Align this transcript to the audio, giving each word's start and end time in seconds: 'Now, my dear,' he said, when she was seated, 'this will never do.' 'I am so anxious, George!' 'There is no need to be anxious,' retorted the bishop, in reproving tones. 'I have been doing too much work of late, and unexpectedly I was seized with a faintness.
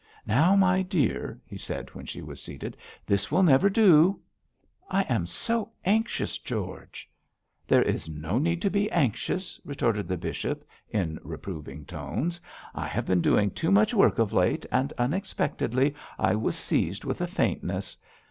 'Now, 0.25 0.55
my 0.55 0.81
dear,' 0.81 1.39
he 1.45 1.59
said, 1.59 1.93
when 1.93 2.07
she 2.07 2.23
was 2.23 2.41
seated, 2.41 2.75
'this 3.05 3.29
will 3.31 3.43
never 3.43 3.69
do.' 3.69 4.19
'I 4.89 5.03
am 5.03 5.25
so 5.27 5.73
anxious, 5.85 6.39
George!' 6.39 7.07
'There 7.67 7.83
is 7.83 8.09
no 8.09 8.39
need 8.39 8.63
to 8.63 8.71
be 8.71 8.89
anxious,' 8.89 9.61
retorted 9.63 10.07
the 10.07 10.17
bishop, 10.17 10.65
in 10.89 11.19
reproving 11.21 11.85
tones. 11.85 12.41
'I 12.73 12.87
have 12.87 13.05
been 13.05 13.21
doing 13.21 13.51
too 13.51 13.69
much 13.71 13.93
work 13.93 14.17
of 14.17 14.33
late, 14.33 14.65
and 14.71 14.91
unexpectedly 14.97 15.93
I 16.17 16.33
was 16.33 16.55
seized 16.55 17.03
with 17.05 17.21
a 17.21 17.27
faintness. 17.27 17.95